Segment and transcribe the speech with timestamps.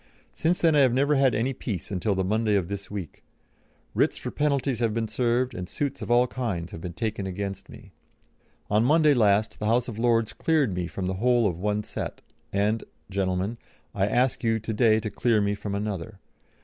[0.33, 3.21] Since then I have never had any peace until the Monday of this week.
[3.93, 7.69] Writs for penalties have been served, and suits of all kinds have been taken against
[7.69, 7.91] me.
[8.67, 12.21] On Monday last the House of Lords cleared me from the whole of one set,
[12.51, 13.59] and, gentlemen,
[13.93, 16.17] I ask you to day to clear me from another.